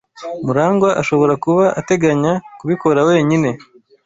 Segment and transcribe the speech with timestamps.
[0.45, 3.49] Murangwa ashobora kuba ateganya kubikora wenyine.